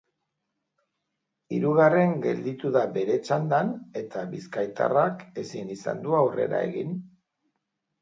[1.57, 3.71] Hirugarren gelditu da bere txandan,
[4.03, 7.01] eta bizkaitarrak ezin izan du aurrera egin.